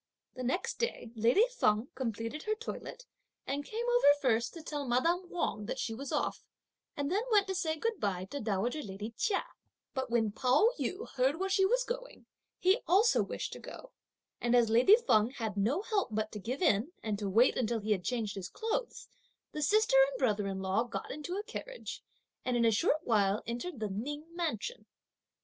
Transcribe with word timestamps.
The 0.33 0.41
next 0.41 0.79
day 0.79 1.11
lady 1.15 1.45
Feng 1.59 1.89
completed 1.93 2.41
her 2.41 2.55
toilette, 2.55 3.05
and 3.45 3.63
came 3.63 3.85
over 3.87 4.07
first 4.19 4.51
to 4.55 4.63
tell 4.63 4.87
madame 4.87 5.29
Wang 5.29 5.67
that 5.67 5.77
she 5.77 5.93
was 5.93 6.11
off, 6.11 6.43
and 6.97 7.11
then 7.11 7.21
went 7.31 7.45
to 7.45 7.53
say 7.53 7.75
good 7.77 7.99
bye 7.99 8.25
to 8.31 8.39
dowager 8.39 8.81
lady 8.81 9.11
Chia; 9.15 9.43
but 9.93 10.09
when 10.09 10.31
Pao 10.31 10.71
yü 10.79 11.07
heard 11.09 11.39
where 11.39 11.51
she 11.51 11.67
was 11.67 11.83
going, 11.83 12.25
he 12.57 12.79
also 12.87 13.21
wished 13.21 13.53
to 13.53 13.59
go; 13.59 13.91
and 14.39 14.55
as 14.55 14.71
lady 14.71 14.95
Feng 14.95 15.29
had 15.35 15.55
no 15.55 15.83
help 15.83 16.07
but 16.11 16.31
to 16.31 16.39
give 16.39 16.63
in, 16.63 16.91
and 17.03 17.19
to 17.19 17.29
wait 17.29 17.55
until 17.55 17.79
he 17.79 17.91
had 17.91 18.03
changed 18.03 18.33
his 18.33 18.49
clothes, 18.49 19.07
the 19.51 19.61
sister 19.61 19.97
and 20.09 20.17
brother 20.17 20.47
in 20.47 20.63
law 20.63 20.83
got 20.83 21.11
into 21.11 21.37
a 21.37 21.43
carriage, 21.43 22.01
and 22.43 22.57
in 22.57 22.65
a 22.65 22.71
short 22.71 23.01
while 23.03 23.43
entered 23.45 23.79
the 23.79 23.89
Ning 23.91 24.25
mansion. 24.33 24.87